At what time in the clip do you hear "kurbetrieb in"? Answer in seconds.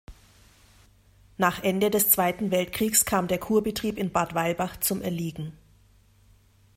3.37-4.11